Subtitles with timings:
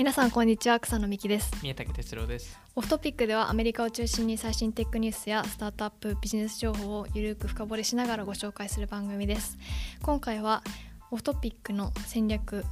[0.00, 1.52] 皆さんこんにちは草野美希です。
[1.62, 2.58] 宮武哲郎です。
[2.74, 9.58] オフトピックではアメリカを中心に最新テックニュースやスタートアップビジネス情報をゆるく深掘りしながらご紹介する番組です。
[10.00, 10.62] 今回は
[11.10, 12.64] オフトピックの戦略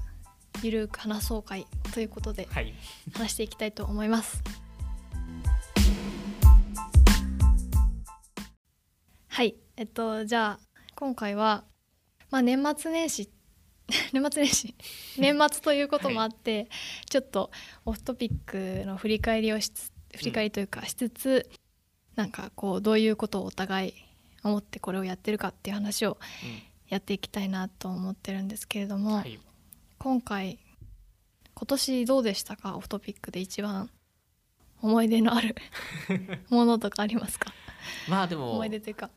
[0.62, 2.72] ゆるく話そう会ということではい。
[3.12, 4.42] 話していきたいと思います。
[9.29, 9.54] はい。
[9.76, 11.64] えっとじゃあ今回は
[12.30, 13.29] まあ年末年始
[14.12, 14.74] 年末年始
[15.16, 16.69] 年末ということもあって、
[17.09, 17.51] ちょっと
[17.84, 18.33] オフトピッ
[18.80, 21.51] クの振り返りをしつ振り返りというかしつつ、
[22.15, 23.95] なんかこうどういうことをお互い
[24.43, 26.19] 思ってこれをやってるかっていう話を
[26.88, 29.38] やっていきたいなと思ってるんですけれども、はい。
[29.98, 30.59] 今回
[31.55, 32.77] 今年どうでしたか？
[32.77, 33.91] オフトピックで一番
[34.82, 35.57] 思い出のある
[36.51, 37.52] ものとかありますか？
[38.09, 39.10] まあでもやっ思い出というか。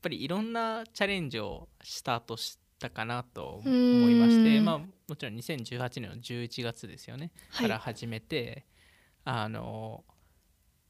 [0.00, 7.68] ぱりいろんなチャレンジをスタートしたかなと思いましてまあもちろん2018年の11月ですよね、はい。
[7.68, 8.64] から始めて
[9.24, 10.04] あの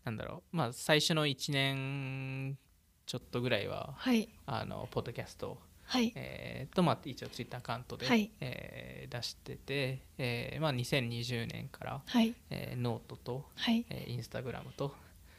[0.05, 2.59] なんだろうまあ最初の1年
[3.07, 4.29] ちょっとぐらいははい。
[4.47, 6.13] あのポッドキャストはい。
[6.15, 8.31] えーとまあ一応ツイッターアカウントで、はい。
[8.41, 12.35] えー出してて、えーまあ、2020年から、はい。
[12.51, 13.87] えーノートと、はい。
[13.89, 14.95] えーインスタグラムと、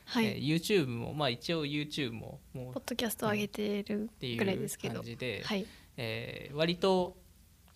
[0.06, 4.95] はい、えー YouTube もまあ一応 YouTube ももうポッドキャストを上げてるっていぐらいでうすけど。
[4.95, 5.66] 感じで、はい
[6.02, 7.17] えー割と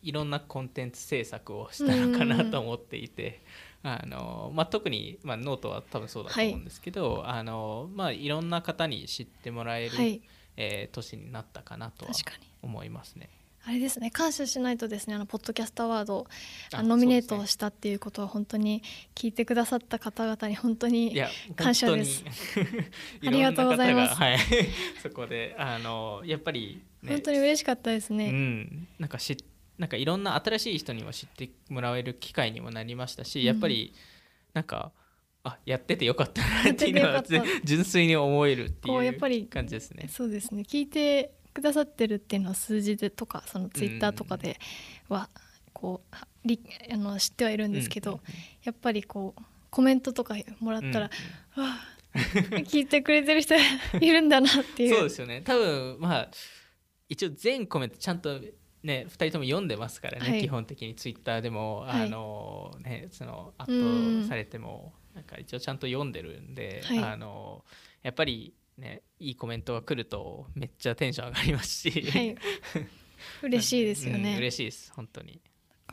[0.01, 3.41] いろんなコンテンツ制作をしたのかなと思っていて。
[3.85, 10.21] あのまあ、特に、まあ、ノートは多分そうだと思うんですけど、あのまあ、いろんな方に知ってもらえる、はい。
[10.55, 12.47] えー年になったかなとは確かに。
[12.61, 13.29] 思いますね。
[13.65, 14.11] あれですね。
[14.11, 16.27] 感謝しないとですねあのポッドキャストアワード
[16.71, 18.83] ノミネートをしたっていうことは本当に
[19.15, 21.15] 聞いてくださった方々に本当に
[21.55, 22.23] 感謝です。
[23.25, 24.15] ありがとうございます。
[24.15, 24.39] はい、
[25.01, 28.31] そこであのやっぱり、ね、本当に嬉しかったですうね。
[28.31, 29.37] ん、なんかし
[29.77, 33.45] なんかいろんな新しい人にも知ってもらえる機会にもなりましたし、うん。
[33.45, 33.93] やっぱり
[34.53, 34.91] なんか
[35.43, 37.23] あやっててよかったなっていうのは
[37.63, 40.07] 純粋に思えるってこうやっいうぱり感じですね。
[40.09, 40.61] そうですね。
[40.61, 44.59] 聞いてくださってるっていうのは数字でとかそのツイッターとかで
[45.09, 45.29] は
[45.73, 46.27] こうあ
[46.97, 48.19] の知ってはいるんですけど、うん
[48.63, 51.11] やっぱりこうコメントとかもらうんったら、わ
[51.57, 53.55] あ聞いてくれてる人
[53.99, 54.95] いるんだなっていう。
[54.95, 55.41] そうですよね。
[55.41, 56.29] 多分まあ
[57.09, 58.39] 一応全コメントちゃんと
[58.83, 60.41] ね2人とも読んでますからね、はい。
[60.41, 62.05] 基本的にツイッターでも、はい。
[62.05, 63.79] あのねそのアうん。
[63.79, 66.99] ップされてもなんか一応ちゃんと読んでるんで、はい。
[66.99, 67.63] あの
[68.01, 72.35] やっぱりねいいコメントが来るとめっちゃテンション上がりますし、はい。
[73.43, 75.39] 嬉しいですようんね、嬉しいです本当に。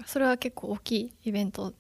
[0.07, 1.75] それは結構大きいイベント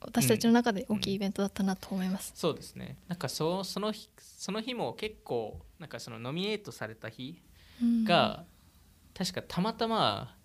[0.00, 2.96] 私たちの中で大きいイベントだったなと思います、そうですね。
[3.08, 7.42] なんかそその日その日も結構なんかそのノミネートされた日
[7.82, 8.04] うん。
[8.04, 8.44] が、
[9.14, 10.36] 確かたまたま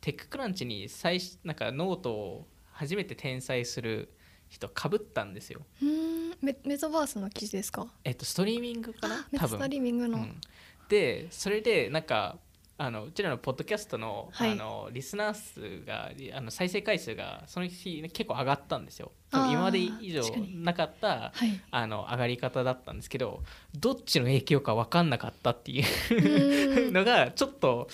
[0.00, 4.14] TechCrunch に最初なんかノートを初めて転載する
[4.48, 5.60] 日とかぶったんですよ。
[5.82, 6.30] うん。
[6.40, 7.86] メメタバースの記事ですか？
[8.04, 9.26] えっとストリーミングかな？
[9.36, 9.58] 多分。
[9.58, 10.40] ストリーミングの、うん。
[10.88, 12.38] でそれでなんか
[12.82, 14.52] あのうちらのポッドキャストの,、はい。
[14.52, 19.12] あのリスナー数があの再生回数がその日結構上がったんですよ。
[19.30, 20.22] 今まで以上
[20.54, 21.60] なかったはい。
[21.70, 23.42] あの上がり方だったんですけど
[23.78, 26.92] どっちの影響か分かんなかったっていううん。
[26.96, 27.88] のがちょっと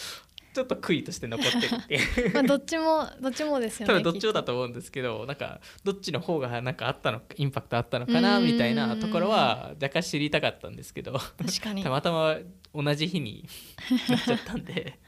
[0.57, 2.33] ちょっと悔いとして残ってるっていう。
[2.33, 8.47] まあどっちもどっちもですよね多分どっちもだきと思うんですけどなんかどっちの方がなんかあったのインパクトあったのかなうん。
[8.47, 11.83] みたいなところは若干知りたかったんですけど確かに。
[11.83, 12.39] たまたま
[12.75, 13.47] 同じ日に
[14.09, 14.99] なっちゃったんで、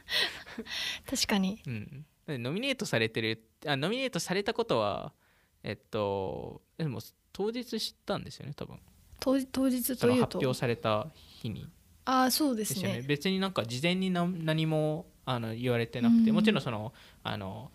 [1.08, 1.62] 確かに。
[1.66, 5.14] うん、でノミネートされてるあノミネートされたことは
[5.62, 7.00] えっとでも
[7.32, 8.78] 当日知ったんですよね多分。
[9.19, 10.38] 当当日というと？
[10.38, 11.70] 発表された日に。
[12.04, 13.03] ああそうでですねね。
[13.06, 16.37] 別になんか事前に何何もあの言われてなくて、うん。
[16.37, 17.71] もちろんそのあの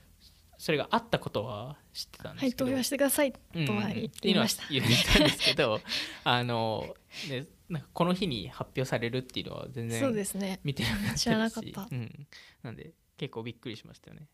[0.57, 5.79] それがあったことは知ってたんですけど、はい投票してくださいとうんは言いました、言ったんですけど
[6.23, 6.95] あの、
[7.29, 10.59] ね、なんかこの日に発表されるっていうのは全そう然ですね。
[10.63, 11.87] 見てなかったし知らなかった。
[11.91, 12.27] うん、
[12.63, 14.27] なんで結構びっくりしましたよね。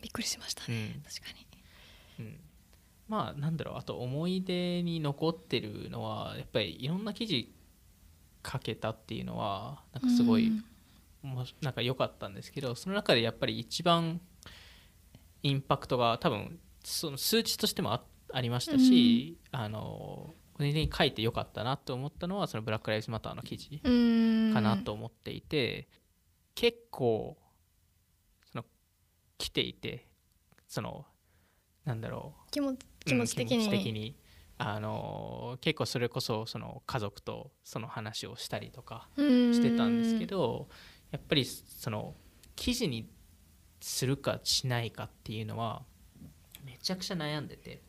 [0.00, 0.92] びっくりしましたね。
[0.96, 1.02] うん。
[1.02, 1.32] 確か
[2.18, 2.26] に。
[2.26, 2.40] うん、
[3.08, 7.52] まあなんだろうあと思い出に残ってるのはやっぱりいろんな記事
[8.46, 10.64] 書けたっていうのはなんかすごい、うん
[11.22, 14.20] もうなんか良かったんですけどその中でやっぱり一番
[15.42, 18.02] インパクトが多分その数値としてもあ
[18.32, 24.54] ありましたし、あの個人的に書いて良かったなと思ったのはそのブラック・ライブズ・マターの記事うん。
[24.54, 25.88] かなと思っていて、
[26.54, 27.36] 結構
[28.52, 28.64] その
[29.36, 30.06] 来ていて
[30.68, 31.06] その
[31.84, 32.50] なんだろう。
[32.52, 34.16] 気持気持ち的に,、うん気持ち的に。
[34.62, 40.68] あの結構それこそその家族とその話をしたりとかしてたんですけど
[41.10, 42.14] やっぱりその
[42.56, 43.08] 記事に
[43.80, 45.82] するかしないかっていうのは
[46.64, 47.82] めちゃくちゃ悩んでて。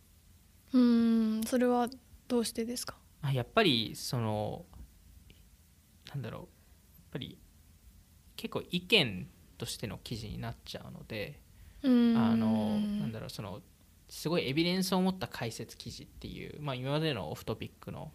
[0.73, 1.89] うんそれは
[2.29, 2.95] どうしてですか？
[3.21, 4.65] あやっぱりその
[6.09, 6.41] なんだろう。
[6.41, 6.47] やっ
[7.11, 7.37] ぱり
[8.37, 9.27] 結構意見
[9.57, 11.41] としての記事になっちゃうので
[11.83, 12.17] うん。
[12.17, 13.61] あのなんだろうその
[14.07, 18.11] すごいエビデンスを持った解説記事っていう、まあ、今までのオフトピックの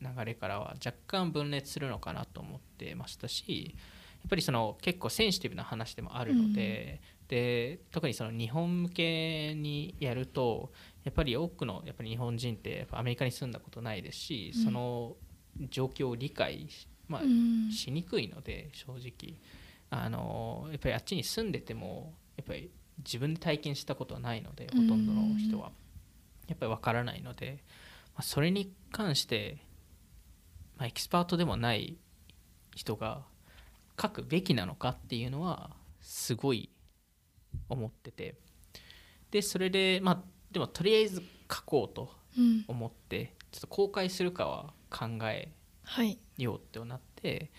[0.00, 3.80] 流れからは若干分裂するのかなと思ってましたしや
[4.26, 10.72] っぱりその結構センシティブな話でもあるので,、で特にその日本向けにやると
[11.04, 14.64] やっぱり多くのやっぱり日本人ってやっぱアメリカに住んだことないですし、うん。
[14.64, 15.16] その
[15.70, 17.70] 状況を理解し,、まあうん。
[17.70, 19.38] しにくいので正直。
[19.90, 25.70] あのやっぱりあっちに住んでてもやっぱり自分で体験したことはないのでほとんどの人は。
[26.48, 27.62] やっぱりわからないので、
[28.14, 29.58] まあ、それに関して、
[30.76, 31.96] まあ、エキスパートでもない
[32.74, 33.24] 人が
[34.00, 35.70] 書くべきなのかっていうのは
[36.00, 36.70] すごい
[37.68, 38.36] 思ってて。
[39.30, 41.20] でそれでまあでもとりあえず
[41.52, 42.64] 書こうとうん。
[42.68, 45.52] 思ってちょっと公開するかは考え
[45.84, 46.18] はい。
[46.38, 47.50] ようってなって。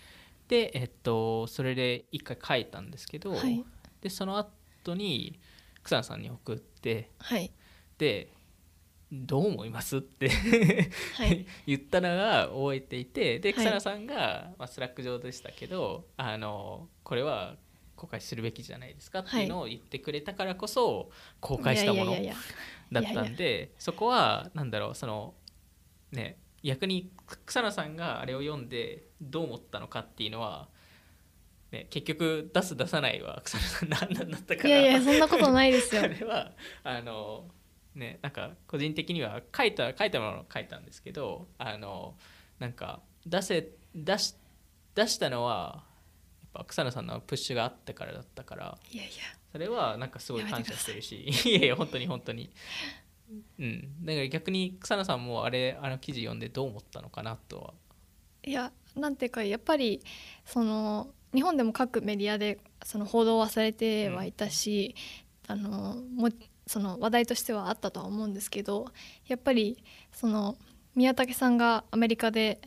[0.48, 3.64] でえっとそれで一回書いたんですけど、はい。
[4.00, 5.38] でその後に
[5.82, 7.50] 草野さんに送ってはい。
[7.98, 8.32] で
[9.12, 10.28] 「どう思います?」って
[11.14, 11.46] はい。
[11.66, 13.64] 言ったのが覚えていてではい。
[13.64, 17.56] 草野さんが、まあ、 Slack 上でしたけどあのこれは
[17.96, 21.10] 公開するべきじゃないですかっていうのを言ってくれたからこそ
[21.40, 22.14] 公開したもの
[22.92, 25.34] だったんでそこはなんだろうその
[26.12, 27.10] ね逆に
[27.46, 30.68] 草野さんがあれを読んでどう思ったのかっていうのは、
[31.70, 36.02] ね、結局出す出さないは草野さん何なんだったからやいやいやそんなことないですよ。
[36.04, 37.48] あれはあの
[37.96, 42.14] ねなんか個人的には書いた書いたものを書いたんですけどあの
[42.58, 44.34] なんか出せ出し
[44.94, 45.84] 出したのは
[46.54, 49.12] やっぱ草野さんのプッシュがあってからだったからいやいや。
[49.52, 51.54] それはなんかすごい感謝してるしい。
[51.54, 52.50] やいや本当に本当に。
[53.58, 54.04] うん。
[54.04, 57.74] だから逆に草野さんもあれあの記事読んでどう思ったのかなとは。
[58.44, 60.02] いやなんていうかやっぱり
[60.44, 64.94] その日本でも各メディアでその報道はされてはいたし、
[65.48, 66.28] あのも
[66.66, 68.86] その話題としてはあったとは思うんですけど
[69.26, 69.82] やっぱり
[70.12, 70.56] その
[70.94, 72.60] 宮武さんがアメリカで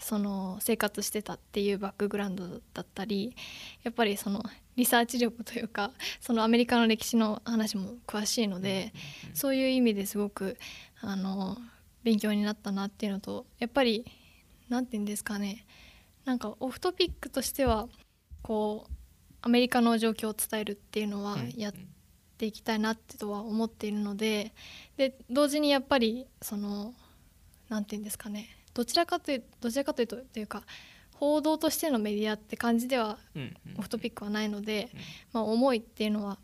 [0.00, 3.34] その生活してたっていうバックグラウンドだったり
[3.82, 4.42] やっぱりその
[4.76, 5.90] リサーチ力というか
[6.20, 8.94] そのアメリカの歴史の話も詳しいので、
[9.34, 10.56] そういう意味ですごく
[11.02, 11.58] あの
[12.02, 14.06] 勉強になったなっていうのとやっぱり
[14.70, 15.66] なんて言うんですかね
[16.24, 17.88] なんかオフトピックとしては
[18.42, 18.92] こう
[19.42, 21.72] アメリカの状況を伝えるっていうのはうんや
[22.40, 24.52] っていきたいなってとは思っているので
[24.96, 26.94] で同時にやっぱりその
[27.68, 30.62] なんて言うんですかねどちらかというどちらかというとというか
[31.12, 35.00] 報道としてのメディアって感じではうんうんオフトピックはないので、うん。
[35.34, 36.38] まあ、思いっていうのは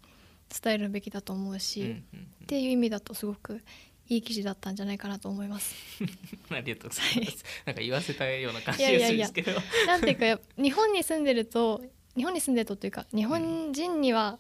[0.62, 3.60] 伝えるべきだと思うし、うんうんっていう意味だとすごく
[4.08, 5.75] いい記事だったんじゃないかなと思います。
[6.00, 6.04] う
[6.54, 7.44] んありがとうございます。
[7.64, 9.26] なんか言わせたような感じいやがいやいや。
[9.26, 9.60] するんですけど。
[9.88, 11.82] なんていうか日本に住んでると
[12.16, 14.38] 日本に住んでるとというか日本人には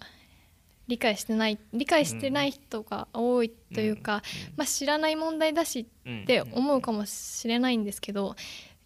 [0.88, 4.22] 理解してない理解してない人が多いというか、
[4.56, 8.36] まあ、知らない問題だしうんって思うかもしれないんですけど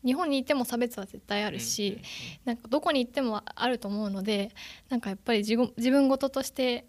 [0.04, 2.00] 日本にいても差別は絶対あるし、
[2.46, 4.50] なんかどこに行ってもあると思うので
[4.88, 6.86] なんかやっぱり自分自分事として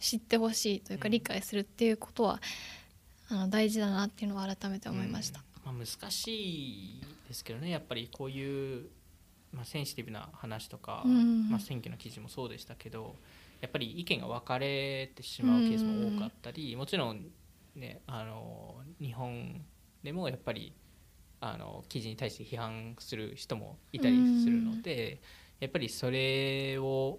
[0.00, 2.40] 知ってほしいというかうん理解するっていうことは
[3.28, 5.40] あの大事だなっていうのは改めて思いました。
[5.66, 5.76] うん。
[5.76, 8.86] まあ、難しいですけどねやっぱりこういう、
[9.52, 11.50] まあ、センシティブな話とか、うん。
[11.50, 13.14] まあ、選挙の記事もそうでしたけど
[13.60, 17.26] やっぱり意見が分かれてしまうケースも多かったり、もちろん、
[17.74, 19.64] ね、あの日本
[20.02, 20.72] でもやっぱり
[21.40, 25.20] あの記事に対して批判する人もいたりするので、
[25.60, 27.18] やっぱりそれを、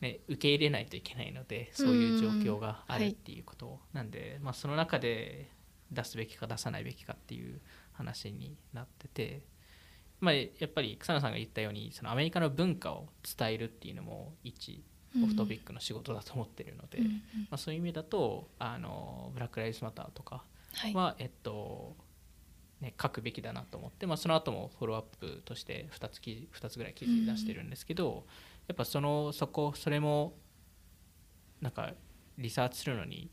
[0.00, 5.48] ね、受け入れないといけないのでそういう状況があるっていうことなんで、まあ、その中で
[5.90, 7.60] 出すべきか出さないべきかっていう
[7.92, 9.42] 話になってて、
[10.20, 13.08] まあ、やっぱり草野さんが言ったようにそのアメリカの文化を
[13.38, 14.82] 伝えるっていうのも一
[15.22, 17.12] オフトピックの仕事だと思ってるので、うんうん。
[17.12, 20.94] まあ、そういう意味だとあのブラック・ライブズ・マターとかはい。
[20.94, 21.96] は、えっと
[22.80, 28.24] ね、書くべきだなと思って、まあ、その後もフォローアップとして2つ記事2つぐらい記事出してるんですけど、
[28.66, 30.34] やっぱそのそこそれも
[31.60, 31.92] なんか
[32.38, 33.30] リサーチするのに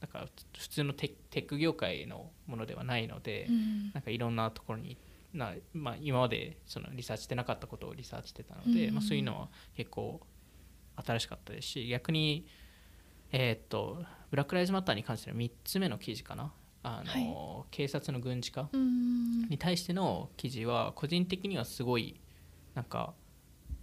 [0.00, 4.98] なんか普通のテテック業界のものではないので、うんなんかいろんなところに
[5.34, 8.94] な、まあ、今までそのリサーチしてなかったことをリサーチしてたので、うん。
[8.94, 10.20] まあ、そういうのは結構
[11.04, 12.46] 新しかったですし逆に、
[13.32, 16.52] えーっとブラック・ライズ・マターに関しての3つ目の記事かな。
[16.82, 19.48] あの、警察の軍事化うん。
[19.48, 22.20] に対しての記事は個人的にはすごい
[22.74, 23.14] なんか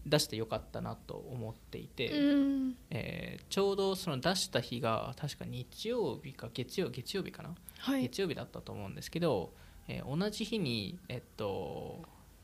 [0.05, 2.75] 出してよかったなと思っていて、うん。
[2.89, 8.03] えーちょうどその出した日が確か日曜日か月曜月曜日かな、はい。
[8.03, 9.53] 月曜日だったと思うんですけど、
[9.93, 12.01] えー同じ日に、えっと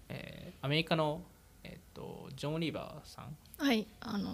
[0.10, 1.22] えーアメリカの、
[1.64, 3.36] えっと、ジョン・オリバーさん。
[3.64, 4.34] はいあの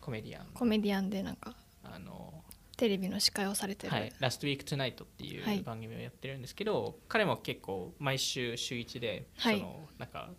[0.00, 0.46] コメディアン。
[0.54, 2.32] コメディアンでなんかあの
[2.76, 5.60] テレビの司会をされてる、はい、ラストウィーク・トゥナイトっていはい。
[5.60, 9.58] う番組をやってるんですけど、彼も結構毎週週1で、はい。
[9.58, 10.30] そのなんか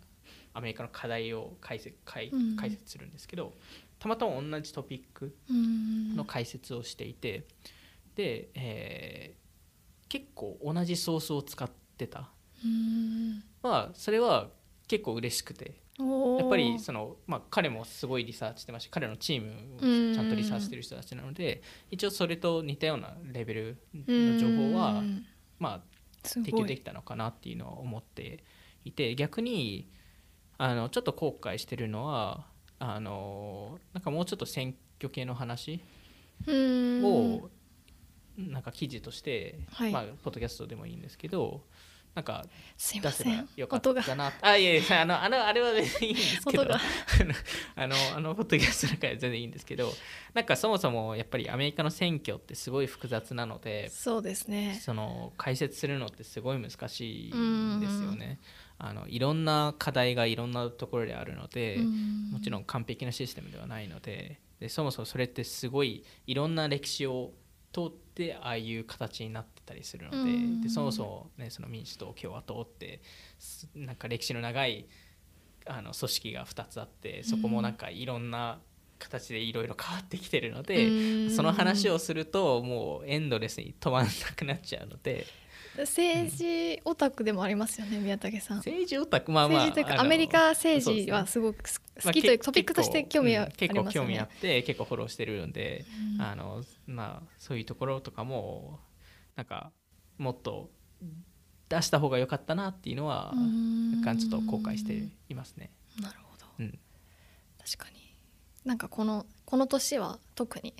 [0.54, 2.56] アメリカの課題を解説解うん。
[2.56, 3.52] 解説するんですけど、
[3.98, 6.14] たまたま同じトピックうん。
[6.16, 7.44] の解説をしていて、
[8.14, 9.46] で、えー
[10.08, 11.74] 結構同じソースを使って
[12.06, 12.30] た。
[12.64, 13.42] うん。
[13.62, 14.50] まあそれは
[14.88, 15.80] 結構嬉しくて。
[15.98, 25.24] やっぱりその、まあ、彼もすごいリサーチしてますし彼のチームをちゃんとリサーチしてる人たちなので一応それと似たようなレベルの情報はうん。
[25.58, 28.44] まあす提供できたのかなっていうのは思って
[28.84, 29.88] いて逆に
[30.58, 32.46] あのちょっと後悔してるのは
[32.78, 35.80] あのなんかもうちょっと選挙系の話
[36.46, 37.04] うん。
[37.04, 37.50] を
[38.56, 39.92] なんか記事として、はい。
[39.92, 41.60] まあ、ポッドキャストでもいいんですけど
[42.14, 42.46] なんか
[42.78, 49.92] 出せばませんよかったなあいやいやあの あのあれは全然いいんですけどあのあのポッドキャストの中では全然いいんですけど
[50.32, 54.80] なんかそもそもやっぱりアメリカの選挙ってすごい複雑なのでそうですね。
[54.82, 58.40] その解説するのってすごい難しいんですよね。
[58.78, 61.80] あのいろんな課題がいろんなところであるので、
[62.32, 67.34] もちろん完璧なシステムではないのででそもそもそれってすごいいろんな歴史を
[67.76, 70.60] 通ってああいう形になってたりするので,、うん。
[70.62, 73.02] でそもそも、ね、その民主党共和党って
[73.38, 74.86] すなんか歴史の長い
[75.66, 78.60] あの組織が2つあってそこもなんかいろんな
[78.98, 85.26] 形でいろいろ変わってきてるので、その話をするともうエンドレスに止まらなくなっちゃうので。
[85.78, 88.56] 政治オタクでもありますよね宮武さん。
[88.58, 91.62] 政治オタクまあまあアメリカ政治はすごくま
[91.98, 94.34] あ好きというけトピックとして興味はあ結りますよ構興味あっね。
[94.40, 95.84] て結構フォローしてるので、
[96.16, 96.22] うん。
[96.22, 98.80] あのまあそういうところとかも
[99.34, 99.72] なんか
[100.18, 100.70] もっと
[101.68, 103.92] 出した方が良かったなっていうのはうん。
[103.96, 105.70] 若干ちょっと後悔していますね。
[106.00, 106.46] なるほど。
[106.58, 106.78] うん、
[107.58, 107.96] 確かに。
[108.64, 110.74] なんかこのこの年は特に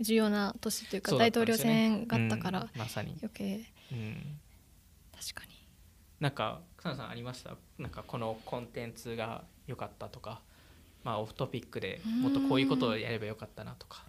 [0.00, 2.78] 重要な年というか大統領選があったからうん。
[2.78, 3.60] まさに、余計。
[3.92, 4.40] うん、
[5.12, 5.52] 確かに。
[6.18, 7.56] なんか草野さんありました？
[7.78, 10.40] なんかこのコンテンツが良かったとか、
[11.04, 14.04] まあ、オフトピックでもっとこういうことをやればよかったなとか。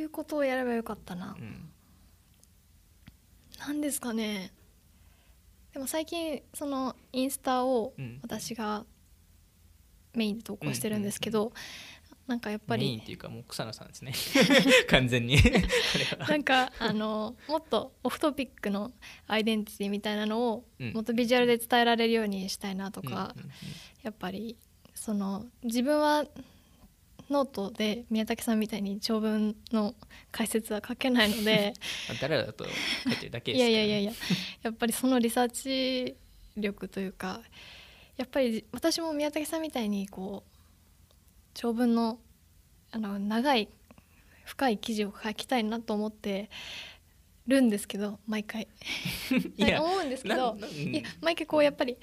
[0.00, 1.36] いうことをやればよかったな。
[1.38, 1.70] うん。
[3.58, 4.52] なんですかね。
[5.72, 8.18] でも最近そのインスタをうん。
[8.22, 8.84] 私が
[10.14, 11.52] メインで投稿してるんですけど、
[12.26, 14.12] なんかやっぱりメインっていうかもう草野さんですね。
[14.88, 15.38] 完全に。
[16.28, 18.92] なんかあのもっと Off Topic の
[19.26, 20.92] アイデンティティみたいなのをうん。
[20.92, 23.52] もっとビジュアルで伝えられるようにしたいなとか、うんうんうん。
[24.02, 24.56] やっぱり
[24.94, 26.26] その自分は
[27.30, 29.94] ノートで宮武さんみたいに長文の
[30.32, 31.74] 解説は書けないので。
[32.08, 32.64] ま あだらだらと
[33.04, 34.12] 書いてるだけですね、やいやいやいや。
[34.62, 36.16] やっぱりそのリサーチ
[36.56, 37.40] 力というか
[38.16, 40.52] やっぱり私も宮武さんみたいにこう
[41.54, 42.18] 長文の
[42.90, 43.68] あの長い
[44.44, 46.48] 深い記事を書きたいなと思って
[47.46, 48.66] るんですけど毎回。
[49.56, 51.96] いや 思うんですけどいや毎回こうやっぱり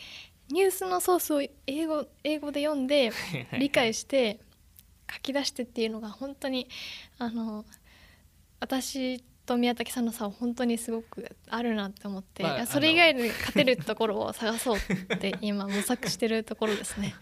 [0.50, 3.12] ニュースのソースを英語英語で読んで
[3.58, 4.39] 理解して
[5.13, 6.67] 書き出してっていうのが本当に
[7.17, 7.65] あの
[8.59, 17.13] 私と宮武さんの差は本当にすごくあるなって思って、まあそれ以外で勝てるところを探そうって今模索してるところですね。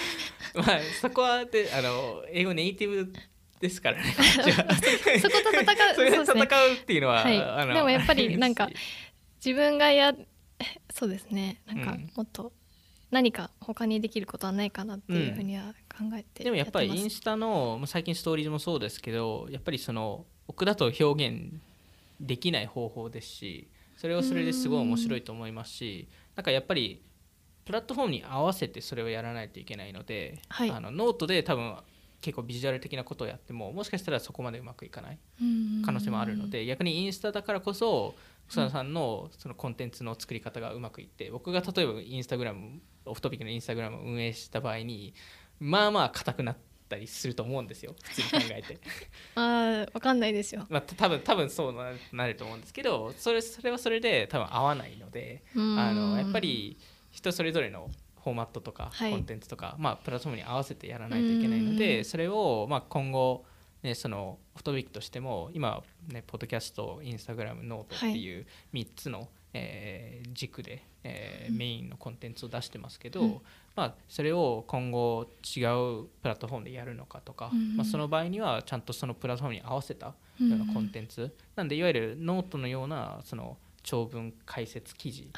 [0.54, 0.66] まあ
[1.00, 3.12] そこはであの英語ネイティブ
[3.60, 4.12] ですからね。
[5.20, 7.74] そこと戦うそ戦うっていうのは、はい。
[7.74, 8.68] でもやっぱりなんか
[9.44, 10.14] 自分がや
[10.92, 11.62] そうですね。
[11.66, 12.10] なんかうん。
[12.14, 12.52] もっと
[13.10, 21.52] 何か他にできることはないかなっていうふうには考えてでもやっぱりインスタのまあ最近ストーリーズもそうですけどやっぱりその僕だと表現
[22.20, 27.02] できない方法ですしそれはそれですごい面白いと思いますしなんかやっぱり
[27.64, 30.70] プラットフォームに合わせてそれをやらないといけないので、はい。
[30.70, 31.76] あのノートで多分
[32.20, 35.18] 結構ビジュアル的なことをやってももしかしたらそこまでうまくいかない
[35.84, 38.14] 可能性もあるので逆にインスタだからこそ
[38.48, 45.14] 草野さんのそのコンテンツの作り方がうまくいって僕が例えばインスタグラム Off Topic のインスタグラムを運営した場合に
[45.62, 46.56] まあまあ硬くなっ
[46.88, 47.94] たりすると思うんですよ。
[48.02, 48.78] 普通に考えて。
[49.36, 50.66] あーわかんないですよ。
[50.68, 56.76] まあ多分多分そうななると思うんですけどそれそれはそれで多分合わないのであのやっぱり
[57.10, 57.90] 人それぞれの
[58.22, 59.10] フォーマットとかはい。
[59.10, 61.76] コンテンツとか、まあ、プラットフォームに合わせてやらないといけないのうん。
[61.76, 63.44] でそれを、まあ、今後、
[63.82, 73.40] ね、その Off Topic としても今、ね、ポッドキャストインスタグラムノートっていう3つの、えー軸で、えーメインのコンテンツを出してますけど、うん。
[73.74, 77.76] まあ、それを今後違うプラットフォームでやるのかとか、うん。
[77.76, 85.28] まあ、その場合にはちゃんとそのプラットフォームに合わせたようなコンテンツ、なんでいわゆるノートのようなその長文解説記事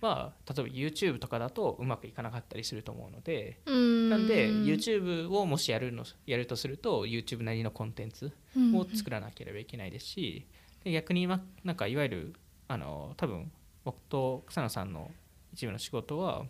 [0.00, 8.32] は例えば YouTube とかだとうまくいかなかったりすると思うので、うんなんで YouTube をもしやるのやるとすると YouTube なりのコンテンツ
[8.74, 10.46] を作らなければいけないですし
[10.82, 12.34] で逆にまなんかいわゆる
[12.68, 13.50] あの多分
[13.90, 15.10] 僕と草野さんの
[15.52, 16.44] 一部の仕事は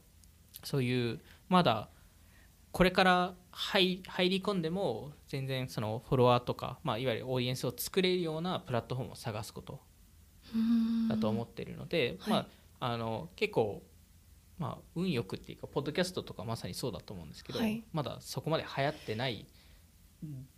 [0.62, 1.88] そういうまだ
[2.70, 9.80] これから入入り込んでも全然そのフォロワーとか、まあ、いわゆるオーディエンスを作れるようなプラットフォームを探すこと
[10.54, 12.32] うんだと思ってるので、はい。
[12.32, 12.46] ま
[12.80, 13.82] あ、あの結構、
[14.58, 17.82] まあ、運よくっていうかポッドキャストとかまさにそうだと思うんですけど、はい。
[17.92, 19.46] まだそこまで流行ってない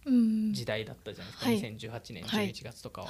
[0.05, 0.53] うん。
[0.53, 1.61] 時代だったじゃないですか、はい。
[1.61, 2.51] 2018年はい。
[2.51, 3.09] 11月とかは。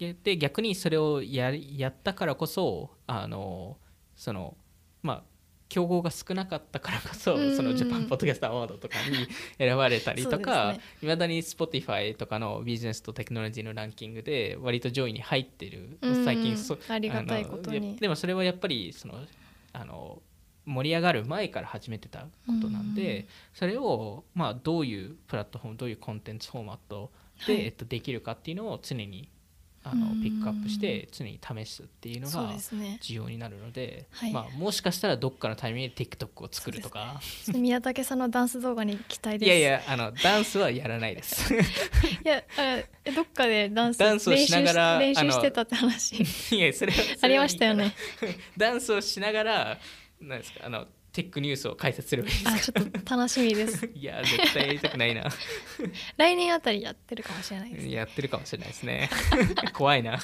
[0.00, 3.78] はいで逆にそれをややったからこそあの
[4.14, 4.56] その
[5.02, 5.22] まあ
[5.68, 7.56] 競合が少なかったからこそうん。
[7.56, 9.26] そのジャパンポッドキャストアワードとかに
[9.58, 16.24] 選ばれたりとかいま、だに Spotify とかのビジネスとテクノロジーのランキングで割と上位に入ってるうん。
[16.24, 17.94] 最近そありがたいことに。
[17.94, 19.22] ででもそれはやっぱりその
[19.72, 20.22] あの
[20.64, 22.28] 盛り上がる前から始めてたこ
[22.60, 23.26] となんで、うん。
[23.54, 27.10] それを、まあ、どういうプラットフォームどういうコンテンツフォーマット
[27.46, 27.64] で、はい。
[27.64, 29.30] えっと、できるかっていうのを常に
[29.84, 30.22] あのうん。
[30.22, 32.52] ピックアップして常に試すっていうのが
[33.00, 34.32] 重要になるのではい。
[34.32, 39.48] まあ、もしかしたらどっかのタイミングで TikTok を作るとか、ちょっと宮武さんのダンス動画に期待です。
[39.48, 41.54] いやいやあのダンスはやらないです。
[41.54, 41.58] い
[42.24, 42.62] やあ
[43.04, 46.16] えどっかでダンスダンスをしながら練習しあの練習してたって話。
[46.56, 47.94] いやそれはありましたよね。
[48.56, 49.78] ダンスをしながら
[50.20, 50.86] なんですかあの
[51.18, 53.86] テックニュースを解説すればいいですあちょっと楽しみです。
[53.92, 55.24] いや絶対やりたくないな。
[56.16, 57.88] 来年あたりやってるかもしれないです。
[57.88, 59.10] やってるかもしれないですね。
[59.74, 60.16] 怖いな。
[60.16, 60.22] ち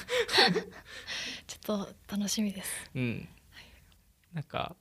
[1.69, 2.89] ょっと楽しみです。
[2.95, 3.27] うん。
[4.31, 4.77] なんか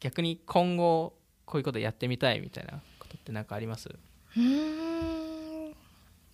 [0.00, 3.90] 逆に今後こういうことやってみたいみたいなことって何かあります？
[3.90, 5.76] うーん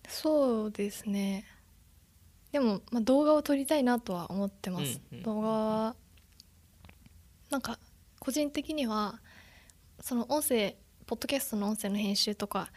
[0.07, 1.45] そうですね。
[2.53, 5.23] でも、まあ、動画を撮りたいなとは思ってます、うんうん。
[5.23, 5.95] 動画は
[7.49, 7.77] なんか
[8.21, 9.19] 個人的には
[9.99, 10.75] その音声
[11.07, 12.71] ポッドキャストの音声の編集とか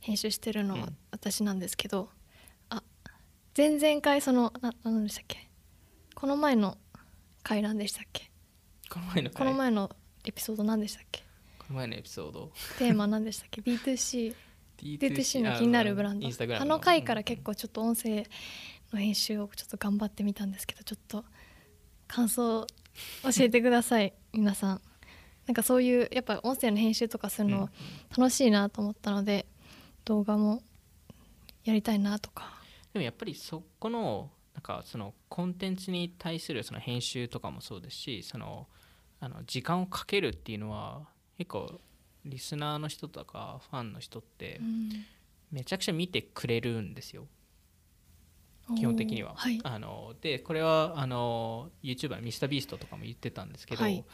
[0.00, 0.96] 編集してるのはうん。
[1.12, 2.08] 私なんですけど、
[2.70, 2.82] あ
[3.56, 5.48] 前々回そのな何でしたっけ？
[6.16, 6.76] この前の
[7.44, 8.32] 回何でしたっけ？
[8.90, 9.38] この前の回。
[9.38, 9.90] この前の
[10.24, 11.22] エピソード何でしたっけ？
[11.58, 12.50] この前のエピソード。
[12.78, 14.34] テーマ何でしたっけ？D2C
[14.78, 16.26] D2C の気になるブランド。
[16.58, 18.24] あの回から結構ちょっと音声
[18.92, 21.24] の編集をちょっと頑張ってみたんですけどちょっと
[22.08, 22.66] 感想
[23.22, 24.80] 教えてください皆さん。
[25.46, 27.52] なんかそういうやっぱ音声の編集とかするうん。
[27.52, 27.68] の
[28.16, 29.46] 楽しいなと思ったので、
[30.04, 30.62] 動画も
[31.64, 32.52] やりたいなとか。
[32.92, 38.66] でもやっぱりそこのなんかそのコンテンツに対するその編集とかもそうですしその
[39.20, 41.02] あの時間をかけるっていうのは
[41.38, 41.80] 結構
[42.24, 44.60] リスナーの人とかファンの人って
[45.50, 47.26] めちゃくちゃ見てくれるんですよ
[48.76, 49.34] 基本的には。
[49.36, 54.04] はいあのでこれはあの YouTuber のミスタービーストとかも言ってたんですけど、はい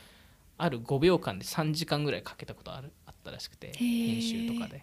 [0.59, 4.83] ある5秒間で3時間ぐらいかけたことあるあったらしくてー編集とかで。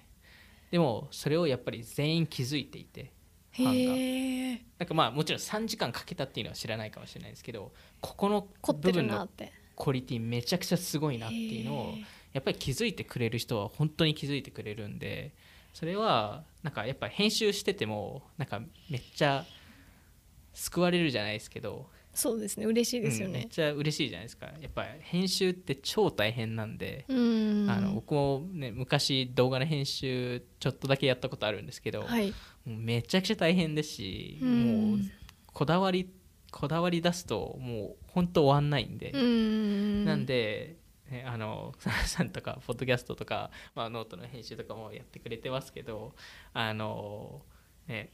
[0.69, 3.11] でもそれをやっぱり全員気づいていて
[3.51, 4.63] ファンが。
[4.79, 9.27] なんかまあもちろん3時間かけたっていうのは知らないかもしれないですけどここの部分の
[9.75, 11.93] クオリティめちゃくちゃすごいなっていうのを
[12.33, 15.33] やっぱり気づいてくれる人は本当に気づいてくれるんで
[15.73, 19.45] それはなんかやっぱ編集しててもなんかめっちゃ
[20.53, 21.89] 救われるじゃないですけど。
[22.13, 24.45] そうですね嬉しいですようんめっねちゃ嬉しいじゃないですか。
[24.61, 27.67] やっぱり編集って超大変なんで、うん。
[27.67, 32.29] あの僕もね昔動画の編集ちょっとだけやったことあるんですけど、はい。
[32.29, 32.35] も
[32.67, 34.91] うめちゃくちゃ大変ですし、うん。
[34.91, 34.99] もう
[35.47, 36.07] こだわり
[36.51, 40.05] こだわり出すともう本当終わんないんで、うん。
[40.05, 40.77] なんで、
[41.09, 46.13] ね、あの 佐々さんとかポッドキャストとか、まあ、ノートの編集とかもやってくれてますけど
[46.53, 47.41] あの
[47.87, 48.11] ね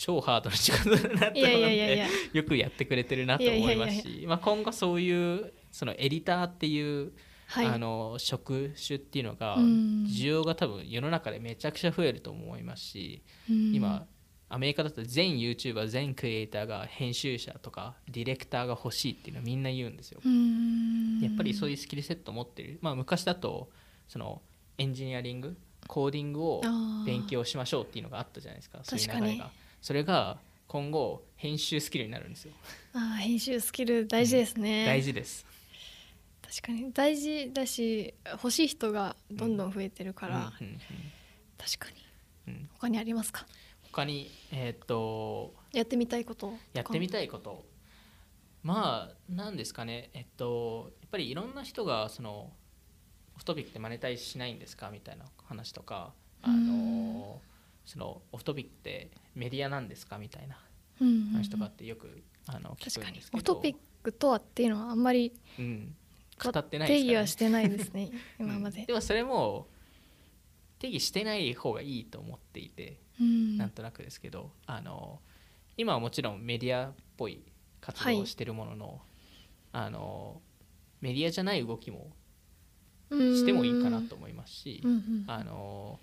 [0.00, 7.12] 超ハードな仕事だなって思ってよくやってくれてるなと思いますしまあ今後そういうそのエディターっていう、
[7.46, 7.66] はい。
[7.66, 13.74] あの職種っていうのがうん需要が多分世の中でめちゃくちゃ増えると思いますし、うん。
[13.74, 14.06] 今
[14.48, 20.20] アメリカだと全 YouTuber 全クリエイターが編集者とかディレクターが欲しいっていうのはみんな言うんですよ。
[20.24, 21.20] うん。
[21.20, 23.68] やっぱりそういうスキルセットを持ってる、まあ、昔だと
[24.08, 24.40] その
[24.78, 26.62] エンジニアリングコーディングを
[27.04, 28.78] 勉強しましょうっていうのがあったじゃないですか。
[28.84, 32.52] そういう確かに流れがそれが今後編集スキルになるんですよ、
[32.92, 35.46] あー編集スキル大事ですね、大事です。
[36.42, 36.92] 確かに。
[36.92, 40.80] 大事だし欲しい人がどんどん増えてるから、うんうんうん。
[41.56, 41.96] 確かに。
[42.48, 42.68] うん。
[42.72, 43.46] 他にありますか？
[43.82, 46.52] 他にえーっとやってみたいこと。
[46.74, 47.64] やってみたたいこと。
[48.64, 50.10] まあ何ですかね。
[50.12, 52.50] えっとやっぱりいろんな人がその
[53.36, 54.90] フトピックってマネタイズしないんですか？
[54.90, 56.12] みたいな話とか。
[56.42, 57.40] あの
[57.90, 60.56] そのオフトピックってメディアなんですかみたいな
[61.32, 63.36] 話とかってよくあの聞確かにくんですけど。
[63.36, 65.96] オフトピックとはっていうのはあんまりうん、
[66.40, 68.10] 語ってない定ですね、義はしてないですね。
[68.38, 68.80] 今まで。
[68.82, 68.86] うん。
[68.86, 69.66] でもそれも
[70.78, 73.56] 定義してない方がいいと思っていて、うん。
[73.56, 75.18] なんとなくですけどあの
[75.76, 77.42] 今はもちろんメディアっぽい
[77.80, 79.00] 活動をしてるものの、
[79.72, 80.40] あの
[81.00, 82.12] メディアじゃない動きも
[83.10, 85.24] してもいいかなと思いますし、うんうん。
[85.26, 85.98] あの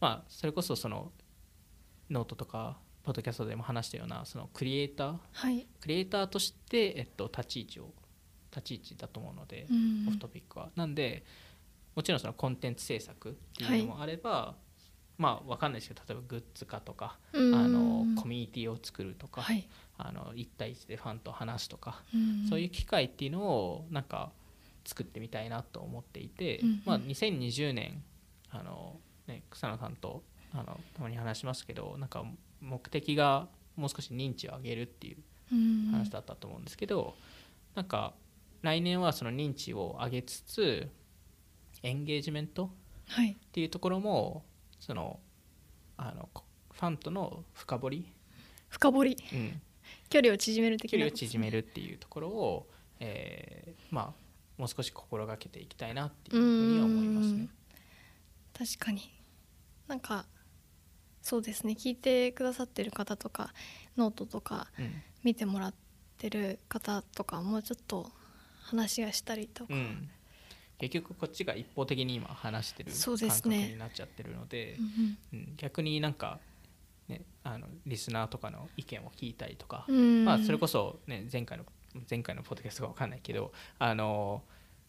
[0.00, 1.12] まあそれこそその
[2.10, 5.66] ノートとかポッドキャストでも話したようなそのクリエイターはい。
[5.80, 7.90] クリエイターとして、えっと、立ち位置を
[8.54, 10.08] 立ち位置だと思うので、うん。
[10.08, 10.70] オフトピックは。
[10.76, 11.24] なんで
[11.94, 14.54] もちろんそのコンテンツ制作っていうのもあれば、
[15.18, 17.54] まあわかんないですけど例えばグッズ化とか、うん。
[17.54, 19.66] あのコミュニティを作るとか、はい。
[19.96, 22.48] あの1対1でファンと話すとか、うん。
[22.48, 24.30] そういう機会っていうのをなんか
[24.84, 28.02] 作ってみたいなと思っていて、まあ、2020年
[28.50, 28.98] あの、
[29.30, 32.24] ね、草野さんとあのたまに話しますけどなんか
[32.60, 35.18] 目的がもう少し認知を上げるっていう
[35.52, 35.90] うん。
[35.92, 37.14] 話だったと思うんですけど、
[37.74, 38.14] なんか
[38.62, 40.88] 来年はその認知を上げつつ
[41.82, 42.70] エンゲージメント
[43.08, 43.32] はい。
[43.32, 44.44] っていうところも
[44.78, 45.18] その
[45.96, 48.12] あのこファンとの深掘り、
[48.68, 49.16] 深掘り。
[49.32, 49.60] うん、
[50.08, 50.98] 距離を縮める的な。
[50.98, 57.48] 距離を縮めるっていうところを、えーまあもう少し心がけていきたいなっていうふうには思いますね。
[58.52, 59.10] 確かに
[59.90, 60.24] なんか
[61.20, 63.52] そうですね聞いてくださってる方とか
[63.96, 65.02] ノートとかうん。
[65.22, 65.74] 見てもらっ
[66.16, 68.10] てる方とかもうちょっと
[68.62, 70.08] 話がしたりとか、うん。
[70.78, 74.78] 結局こっちが一方的に今話してる感覚になっちゃってるので
[75.32, 75.56] うんうん。
[75.58, 76.38] 逆になんか、
[77.08, 80.24] ね、あのリスナーとかの意見を聞いたりとか、うん。
[80.24, 81.64] まあ、それこそ、ね、前回の
[82.08, 84.42] 前回のポッドキャストが分かんないけどあの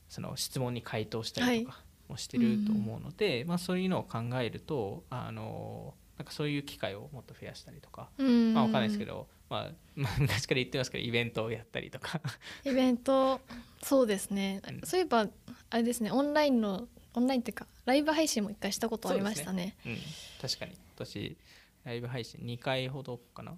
[0.08, 12.22] その質問に回答したりとかもしてると思うので、まあ、そういうのを考えるとあのなんかそういう機会をもっと増やしたりとか、うんまあ、分かんないですけど、まあ、ま あ昔から言ってますけどイベントをやったりとか。
[12.64, 13.42] イベント
[13.82, 14.82] そうですね、うん。
[14.84, 15.28] そういえば
[15.70, 19.76] あれですねオンラインのオンラインっていうかライブ配信も一回したことありましたね。
[19.86, 19.98] うん、
[20.40, 20.74] 確かに。
[20.74, 21.38] 今年
[21.86, 23.52] ライブ配信2回ほどかな。
[23.52, 23.58] ラ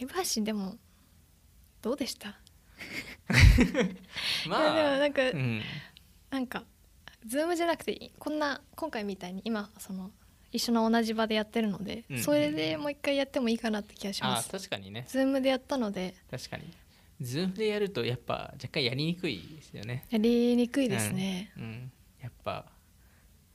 [0.00, 0.76] イブ配信でも
[1.82, 2.40] どうでした、
[4.48, 5.62] まいやでもあなんか、うん。
[6.30, 6.64] なんか
[7.26, 10.10] ズームじゃなくてこんな今回みたいに今その
[10.52, 15.04] 一緒の同じ場でやってるので、うんそれでもう一回やってもいいかなって気がしまあす確かにね。
[15.08, 16.14] ズームでやったので。
[16.30, 16.64] 確かに。
[17.20, 20.06] ズームでやるとやっぱ若干やりにくいですよね。
[20.10, 21.92] やりにくいですね、うん。
[22.20, 22.66] やっぱ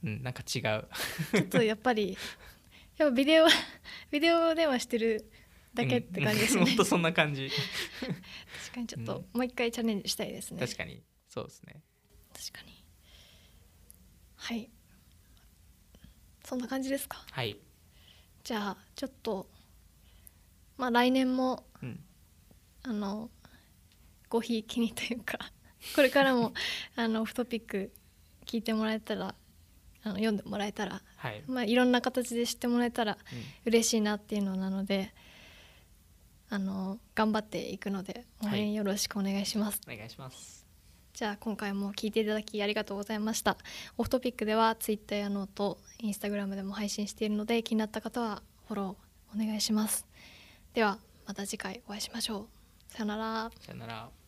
[0.03, 0.61] うんなんか違う。
[0.61, 2.17] ちょっとやっぱり
[2.97, 3.45] やっぱビデオ
[4.11, 5.29] ビデオ電話してる
[5.73, 7.49] だけって感じですね、 うんそんな感じ。
[7.49, 10.61] 確かにちょっとうんもう一回チャレンジしたいですね。
[10.61, 11.03] 確かに。
[11.27, 11.81] そうですね。
[12.33, 12.84] 確かに
[14.47, 14.69] はい。
[16.43, 17.23] そんな感じですか？
[17.31, 17.57] はい。
[18.43, 19.47] じゃあちょっと
[20.77, 21.99] まあ来年もうん。
[22.83, 23.31] あの
[24.29, 25.39] ごひいきにというか
[25.95, 26.53] これからも
[26.95, 27.91] あのオフトピック
[28.45, 29.33] 聞いてもらえたら
[30.03, 33.43] あの読んでもらえたら、はい、まあ、いろんな形で知ってもらえたらうん。
[33.65, 35.15] 嬉しいなっていうのなので
[36.49, 38.59] あの頑張っていくので応はい。
[38.61, 39.81] 援よろしくお願いします。
[39.87, 40.64] お願いします
[41.15, 43.55] じゃあ今回も聞いていただきありがとうございました。
[43.97, 50.05] オフトピックでは Twitter やノート、Instagram でも配信しているので気になった方はフォローお願いします。
[50.73, 52.49] ではまた次回お会いしましょ
[52.89, 52.91] う。
[52.91, 53.49] さよなら。
[53.61, 54.24] さよなら